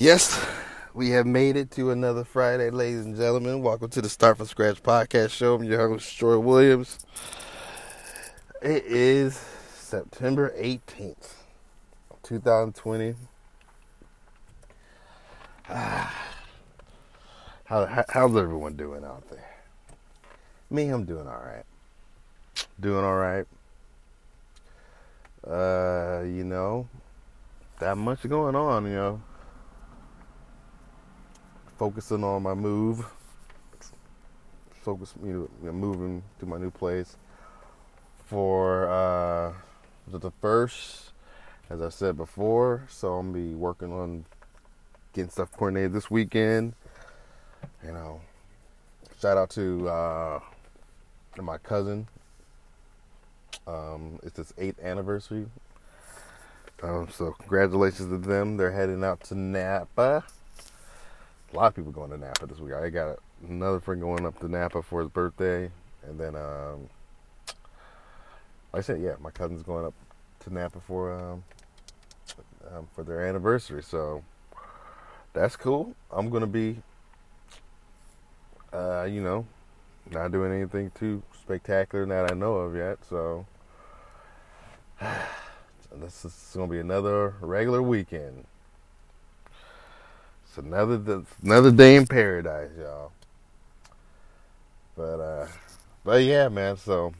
[0.00, 0.46] Yes,
[0.94, 3.62] we have made it to another Friday, ladies and gentlemen.
[3.62, 5.56] Welcome to the Start from Scratch podcast show.
[5.56, 7.00] I'm your host, Troy Williams.
[8.62, 9.34] It is
[9.74, 11.32] September 18th,
[12.22, 13.16] 2020.
[15.68, 16.28] Ah,
[17.64, 19.50] how, how, how's everyone doing out there?
[20.70, 21.66] Me, I'm doing all right.
[22.78, 23.46] Doing all right.
[25.44, 26.88] Uh, you know,
[27.80, 29.22] that much going on, you know
[31.78, 33.06] focusing on my move.
[34.82, 37.16] Focus, you know, moving to my new place
[38.26, 39.52] for uh,
[40.08, 41.12] the first,
[41.70, 42.84] as I said before.
[42.88, 44.24] So I'm gonna be working on
[45.12, 46.74] getting stuff coordinated this weekend.
[47.84, 48.20] You know,
[49.20, 50.40] shout out to uh,
[51.40, 52.08] my cousin.
[53.66, 55.46] Um, it's his eighth anniversary.
[56.82, 58.56] Um, so congratulations to them.
[58.56, 60.24] They're heading out to Napa
[61.52, 62.74] a lot of people going to Napa this week.
[62.74, 65.70] I got another friend going up to Napa for his birthday,
[66.06, 66.88] and then um,
[68.72, 69.94] like I said, yeah, my cousin's going up
[70.40, 71.44] to Napa for um,
[72.70, 73.82] um, for their anniversary.
[73.82, 74.22] So
[75.32, 75.94] that's cool.
[76.10, 76.76] I'm gonna be,
[78.72, 79.46] uh, you know,
[80.10, 82.98] not doing anything too spectacular that I know of yet.
[83.08, 83.46] So
[85.00, 88.44] this is gonna be another regular weekend
[90.58, 90.98] another
[91.42, 93.12] another day in paradise, y'all.
[94.96, 95.48] But uh,
[96.04, 96.76] but yeah, man.
[96.76, 97.14] So,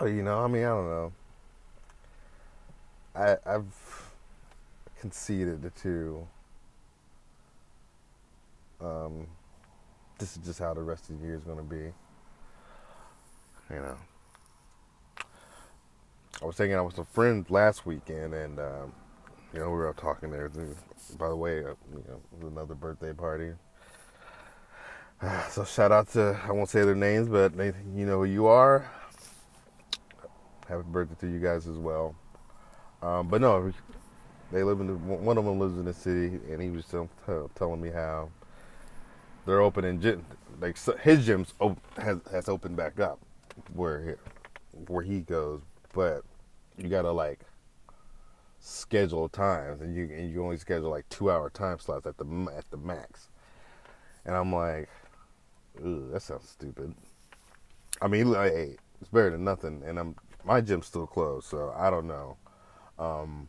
[0.00, 1.12] oh, you know, I mean, I don't know.
[3.16, 4.12] I I've
[5.00, 6.28] conceded to.
[8.80, 9.26] Um,
[10.18, 11.92] this is just how the rest of the year is going to be.
[13.74, 13.96] You know.
[16.42, 18.92] I was thinking I was a friend last weekend, and um,
[19.54, 20.50] you know we were talking there
[21.18, 23.52] by the way, uh, you know, another birthday party.
[25.50, 28.90] So shout out to I won't say their names, but you know who you are.
[30.68, 32.14] Happy birthday to you guys as well.
[33.00, 33.72] Um, but no,
[34.52, 37.08] they live in the, one of them lives in the city, and he was tell,
[37.54, 38.28] telling me how
[39.46, 40.26] they're opening gym,
[40.60, 43.18] like his gym's op- has has opened back up
[43.72, 44.12] where he,
[44.88, 45.62] where he goes,
[45.94, 46.22] but
[46.76, 47.40] you gotta like
[48.64, 52.24] schedule times, and you and you only schedule like two hour time slots at the
[52.56, 53.28] at the max.
[54.24, 54.88] And I'm like,
[55.76, 56.94] that sounds stupid.
[58.00, 59.82] I mean, like, it's better than nothing.
[59.84, 62.36] And I'm my gym's still closed, so I don't know.
[62.98, 63.48] Um,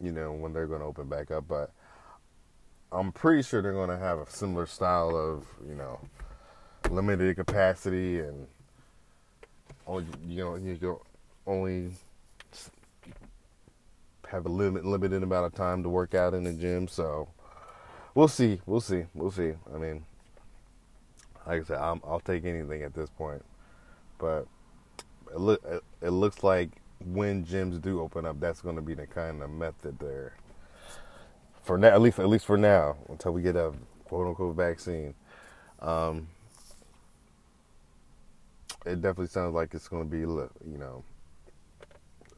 [0.00, 1.72] you know when they're going to open back up, but
[2.92, 6.00] I'm pretty sure they're going to have a similar style of you know
[6.90, 8.46] limited capacity and
[9.86, 11.02] only you know you know
[11.46, 11.90] only
[14.30, 16.88] have a limit limited amount of time to work out in the gym.
[16.88, 17.28] So
[18.14, 19.52] we'll see, we'll see, we'll see.
[19.74, 20.04] I mean,
[21.46, 23.42] like I said, i will take anything at this point.
[24.18, 24.46] But
[25.32, 26.70] it, look, it, looks like
[27.04, 30.34] when gyms do open up, that's going to be the kind of method there.
[31.62, 33.72] For now, at least at least for now, until we get a
[34.04, 35.14] quote unquote vaccine.
[35.80, 36.28] Um,
[38.86, 41.04] it definitely sounds like it's going to be, you know,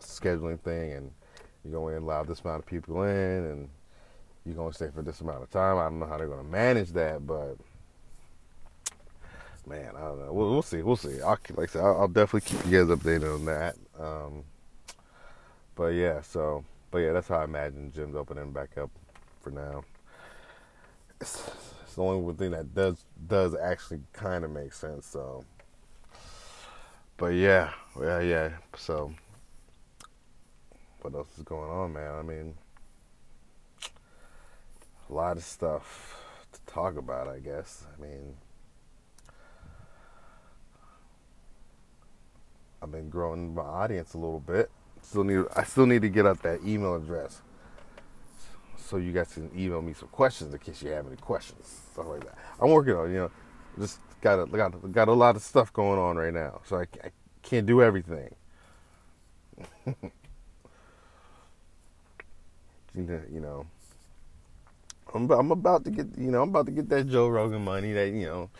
[0.00, 1.10] scheduling thing and
[1.64, 3.68] you're going to allow this amount of people in and
[4.44, 5.78] you're going to stay for this amount of time.
[5.78, 7.56] I don't know how they're going to manage that, but
[9.66, 10.32] man, I don't know.
[10.32, 10.82] We'll, we'll see.
[10.82, 11.20] We'll see.
[11.20, 13.76] I'll, like I said, I'll, I'll, definitely keep you guys updated on that.
[13.98, 14.44] Um,
[15.74, 18.90] but yeah, so, but yeah, that's how I imagine gyms opening back up
[19.40, 19.84] for now.
[21.20, 21.50] It's,
[21.82, 25.06] it's the only one thing that does does actually kind of make sense.
[25.06, 25.44] So,
[27.16, 28.50] but yeah, yeah, yeah.
[28.76, 29.12] So
[31.02, 32.14] what else is going on, man?
[32.14, 32.54] I mean,
[35.08, 36.16] a lot of stuff
[36.52, 37.84] to talk about, I guess.
[37.96, 38.36] I mean,
[42.82, 44.70] I've been growing my audience a little bit.
[45.02, 47.42] Still need I still need to get up that email address
[48.76, 52.06] so you guys can email me some questions in case you have any questions, stuff
[52.06, 52.36] like that.
[52.60, 53.30] I'm working on, you know,
[53.78, 56.82] just got a, got got a lot of stuff going on right now, so I,
[57.04, 57.10] I
[57.42, 58.34] can't do everything.
[62.94, 63.66] you know,
[65.14, 67.92] I'm I'm about to get you know I'm about to get that Joe Rogan money
[67.92, 68.50] that you know.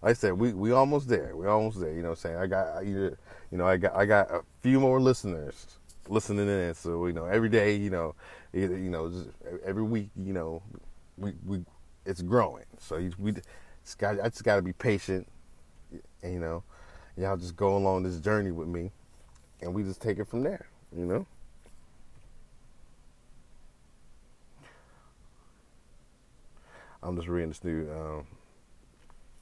[0.00, 1.34] Like I said we we almost there.
[1.34, 1.92] We almost there.
[1.92, 3.16] You know, what I'm saying I got you
[3.50, 6.74] know I got I got a few more listeners listening in.
[6.74, 8.14] So you know every day you know
[8.52, 9.12] you know
[9.64, 10.62] every week you know
[11.16, 11.64] we we
[12.06, 12.64] it's growing.
[12.78, 15.26] So we just got I just got to be patient.
[16.22, 16.64] And, you know,
[17.16, 18.90] y'all just go along this journey with me,
[19.62, 20.66] and we just take it from there.
[20.96, 21.26] You know.
[27.02, 28.26] I'm just reading this new um,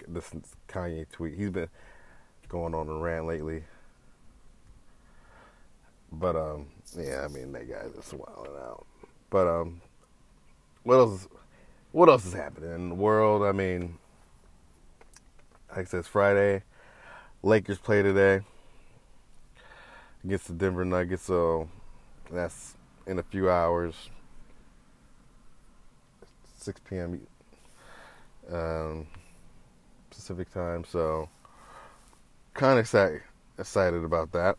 [0.09, 0.31] this
[0.69, 1.35] Kanye tweet.
[1.35, 1.69] He's been
[2.49, 3.65] going on a rant lately.
[6.13, 6.67] But um,
[6.97, 8.87] yeah, I mean that guy's just wilding out.
[9.31, 9.81] But um,
[10.83, 11.29] what else?
[11.93, 13.43] What else is happening in the world?
[13.43, 13.99] I mean,
[15.71, 16.63] like I said, it's Friday.
[17.43, 18.41] Lakers play today
[20.25, 21.69] against the Denver Nuggets, so
[22.31, 22.75] that's
[23.07, 24.11] in a few hours.
[26.59, 27.27] 6 p.m.
[28.53, 29.07] Um,
[30.11, 31.29] Pacific time, so
[32.55, 33.23] kind of excited,
[33.59, 34.57] excited about that.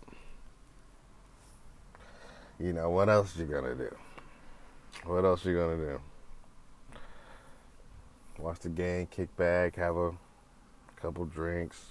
[2.60, 3.96] You know, what else you gonna do?
[5.06, 6.02] What else you gonna do?
[8.40, 10.12] Watch the game, kick back, have a
[11.02, 11.86] couple drinks,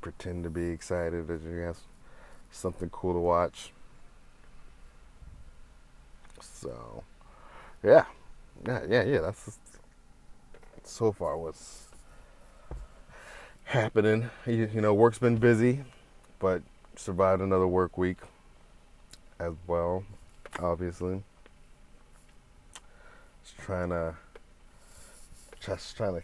[0.00, 1.78] pretend to be excited that you have
[2.50, 3.72] something cool to watch.
[6.40, 7.04] So,
[7.82, 8.06] yeah,
[8.66, 9.20] yeah, yeah, yeah.
[9.20, 9.58] That's
[10.84, 11.86] so far what's
[13.64, 14.30] happening.
[14.46, 15.80] You, you know, work's been busy,
[16.38, 16.62] but
[16.96, 18.18] survived another work week
[19.38, 20.04] as well.
[20.60, 21.22] Obviously,
[23.42, 24.14] just trying to,
[25.60, 26.22] just trying to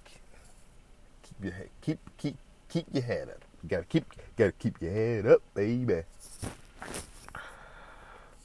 [1.23, 2.37] keep your head, keep keep
[2.69, 3.43] keep your head up.
[3.63, 4.05] You gotta keep
[4.37, 6.03] gotta keep your head up, baby.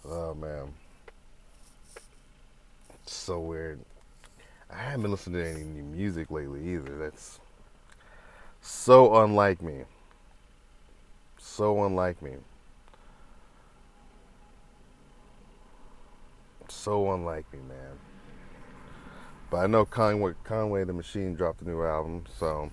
[0.06, 0.74] Oh man.
[3.23, 3.79] So weird.
[4.69, 6.97] I haven't been listening to any new music lately either.
[6.97, 7.39] That's
[8.59, 9.83] so unlike me.
[11.37, 12.33] So unlike me.
[16.67, 17.97] So unlike me, man.
[19.49, 22.69] But I know Conway, Conway the Machine dropped a new album, so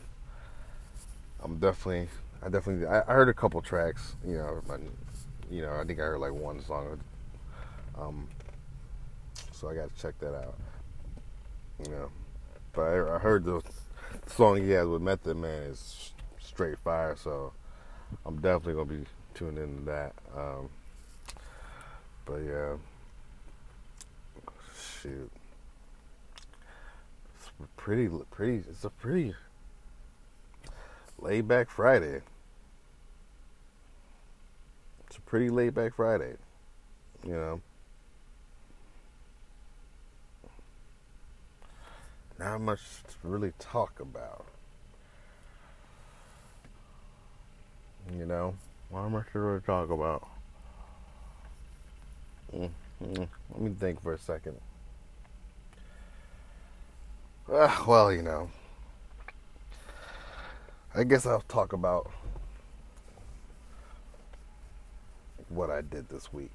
[1.44, 2.08] I'm definitely,
[2.44, 4.16] I definitely, I, I heard a couple tracks.
[4.26, 4.78] You know, I,
[5.48, 6.98] you know, I think I heard like one song.
[7.96, 8.26] Um,
[9.60, 10.56] so I got to check that out.
[11.84, 12.10] You know,
[12.72, 13.62] but I, I heard the
[14.26, 17.16] song he has with Method Man is straight fire.
[17.16, 17.52] So
[18.24, 20.14] I'm definitely gonna be tuned into that.
[20.36, 20.70] Um,
[22.24, 22.74] but yeah,
[24.78, 25.30] shoot,
[27.38, 28.64] it's pretty, pretty.
[28.68, 29.34] It's a pretty
[31.18, 32.20] laid back Friday.
[35.06, 36.36] It's a pretty laid back Friday,
[37.26, 37.60] you know.
[42.40, 44.46] Not much to really talk about.
[48.16, 48.54] You know,
[48.90, 50.26] not much to really talk about.
[52.56, 53.24] Mm-hmm.
[53.50, 54.58] Let me think for a second.
[57.52, 58.50] Uh, well, you know,
[60.94, 62.10] I guess I'll talk about
[65.50, 66.54] what I did this week.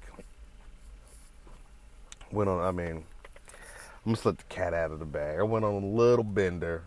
[2.32, 3.04] Went on, I mean,
[4.06, 5.40] I'm just let the cat out of the bag.
[5.40, 6.84] I went on a little bender.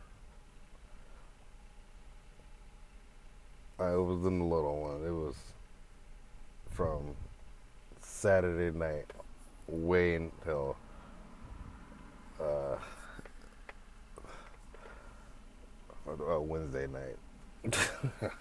[3.78, 5.06] I was in the little one.
[5.06, 5.36] It was
[6.70, 7.14] from
[8.00, 9.12] Saturday night
[9.68, 10.78] way until
[12.40, 12.78] uh,
[16.08, 17.18] uh, Wednesday night.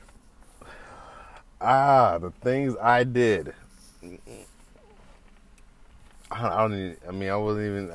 [1.61, 3.55] ah, the things I did.
[6.31, 7.91] I don't even, I mean, I wasn't even.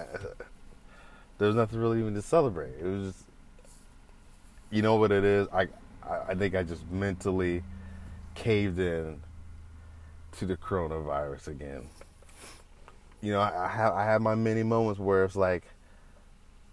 [1.44, 2.72] There's nothing really even to celebrate.
[2.80, 3.26] It was just,
[4.72, 5.46] you know what it is.
[5.52, 5.68] I,
[6.02, 7.64] I think I just mentally
[8.34, 9.22] caved in
[10.38, 11.90] to the coronavirus again.
[13.20, 15.66] You know, I, I have I have my many moments where it's like,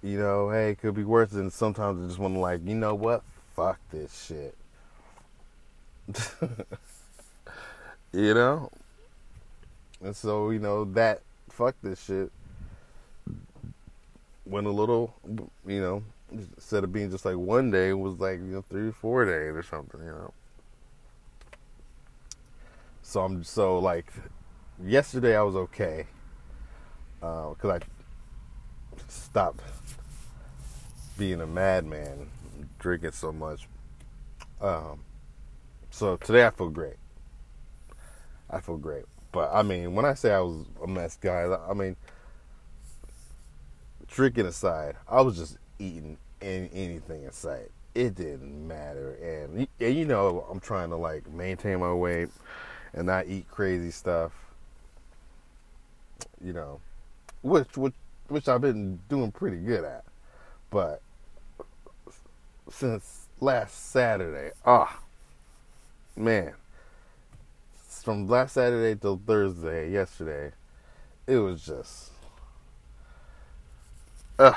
[0.05, 1.33] you know, hey, it could be worse.
[1.33, 3.25] And sometimes I just want to like, you know what?
[3.57, 4.57] Fuck this shit.
[8.13, 8.71] you know?
[10.01, 12.31] And so, you know, that fuck this shit
[14.51, 15.15] went a little,
[15.67, 16.03] you know,
[16.33, 19.55] instead of being just like one day, it was like, you know, three four days
[19.55, 20.33] or something, you know.
[23.03, 24.13] So I'm so like,
[24.85, 26.07] yesterday I was okay
[27.21, 27.79] because uh, I
[29.09, 29.63] stopped
[31.19, 32.29] being a madman,
[32.79, 33.69] drinking so much.
[34.61, 35.01] Um,
[35.91, 36.97] so today I feel great.
[38.49, 39.05] I feel great.
[39.33, 41.97] But I mean, when I say I was a mess, guys, I mean,
[44.11, 47.71] drinking aside, I was just eating any, anything in sight.
[47.95, 52.29] It didn't matter, and, and you know, I'm trying to like maintain my weight
[52.93, 54.33] and not eat crazy stuff.
[56.43, 56.81] You know,
[57.43, 57.95] which which
[58.29, 60.05] which I've been doing pretty good at,
[60.71, 61.03] but
[62.71, 64.53] since last Saturday.
[64.65, 65.01] Ah,
[66.17, 66.55] man.
[67.75, 70.53] From last Saturday till Thursday, yesterday,
[71.27, 72.13] it was just
[74.41, 74.57] ugh,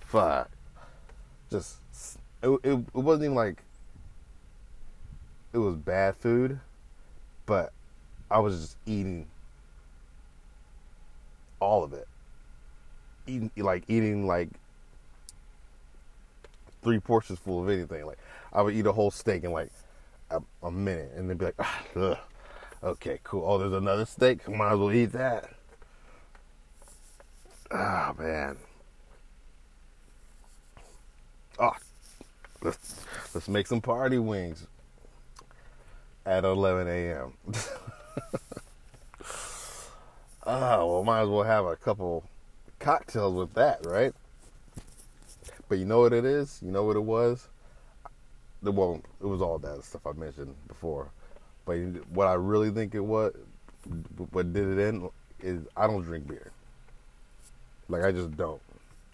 [0.00, 0.48] fuck.
[1.50, 1.76] Just
[2.42, 3.62] it, it, it wasn't even like
[5.52, 6.60] it was bad food,
[7.46, 7.72] but
[8.30, 9.26] I was just eating
[11.60, 12.06] all of it.
[13.26, 14.50] Eating like eating like
[16.82, 18.06] three portions full of anything.
[18.06, 18.18] Like
[18.52, 19.72] I would eat a whole steak in like
[20.30, 21.56] a, a minute, and then be like,
[21.96, 22.18] ugh.
[22.84, 23.44] okay, cool.
[23.44, 24.48] Oh, there's another steak.
[24.48, 25.53] Might as well eat that.
[27.76, 28.56] Ah, oh, man.
[31.58, 31.72] Oh,
[32.62, 33.04] let's
[33.34, 34.66] let's make some party wings
[36.24, 37.32] at 11 a.m.
[40.46, 42.22] oh, well, might as well have a couple
[42.78, 44.14] cocktails with that, right?
[45.68, 46.60] But you know what it is?
[46.62, 47.48] You know what it was?
[48.62, 51.10] Well, it was all that stuff I mentioned before.
[51.66, 51.78] But
[52.10, 53.34] what I really think it was,
[54.30, 56.52] what did it in, is I don't drink beer.
[57.88, 58.60] Like I just don't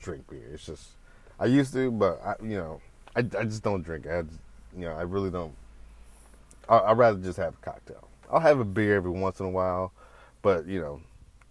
[0.01, 0.51] drink beer.
[0.55, 0.91] It's just
[1.39, 2.81] I used to, but I, you know,
[3.17, 4.07] I, I just don't drink.
[4.07, 4.39] I, just,
[4.77, 5.55] you know, I really don't.
[6.69, 8.09] I, I'd rather just have a cocktail.
[8.31, 9.93] I'll have a beer every once in a while,
[10.43, 11.01] but you know,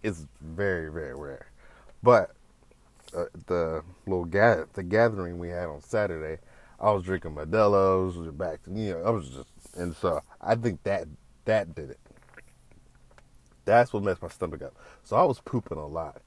[0.02, 1.46] it's very very rare.
[2.02, 2.30] But
[3.14, 6.40] uh, the little ga- the gathering we had on Saturday,
[6.80, 10.82] I was drinking Modelo's back to you know I was just and so I think
[10.84, 11.06] that
[11.44, 11.98] that did it.
[13.64, 14.74] That's what messed my stomach up.
[15.04, 16.22] So I was pooping a lot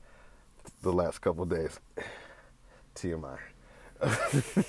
[0.84, 1.80] the last couple days.
[2.96, 3.40] TMI.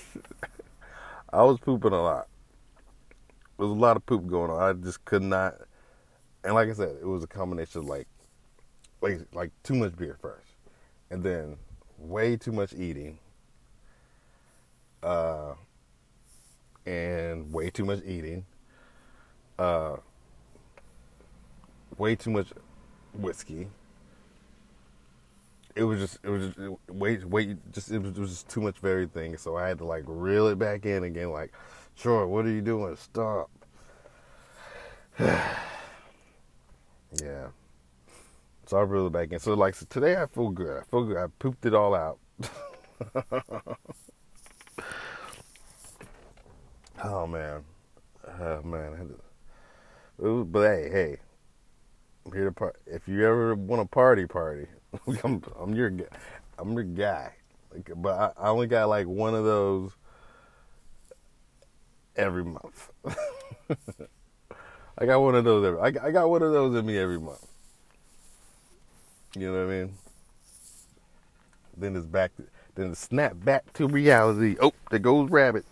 [1.32, 2.28] I was pooping a lot.
[3.58, 4.62] There was a lot of poop going on.
[4.62, 5.54] I just could not.
[6.42, 8.06] And like I said, it was a combination of like,
[9.00, 10.52] like, like too much beer first,
[11.10, 11.56] and then
[11.98, 13.18] way too much eating,
[15.02, 15.54] uh,
[16.86, 18.46] and way too much eating,
[19.58, 19.96] uh,
[21.98, 22.48] way too much
[23.14, 23.68] whiskey.
[25.76, 28.60] It was just, it was just, wait, wait, just, it was, it was just too
[28.60, 29.36] much of everything.
[29.36, 31.30] So I had to like reel it back in again.
[31.30, 31.52] Like,
[31.96, 32.94] sure, what are you doing?
[32.96, 33.50] Stop.
[35.18, 35.48] yeah.
[38.66, 39.38] So I reeled it back in.
[39.38, 40.82] So like, so today I feel good.
[40.82, 41.16] I feel good.
[41.16, 42.18] I pooped it all out.
[47.04, 47.64] oh man,
[48.40, 49.14] oh man.
[50.18, 51.16] Was, but hey, hey,
[52.24, 52.76] I'm here to part.
[52.86, 54.66] If you ever want a party, party.
[55.24, 55.92] I'm, I'm your,
[56.58, 57.32] I'm your guy.
[57.72, 59.92] Like, but I, I only got like one of those
[62.16, 62.90] every month.
[64.96, 65.80] I got one of those every.
[65.80, 67.46] I, I got one of those in me every month.
[69.36, 69.94] You know what I mean?
[71.76, 72.34] Then it's back.
[72.36, 72.44] To,
[72.76, 74.56] then it's snap back to reality.
[74.60, 75.64] Oh, there goes rabbit.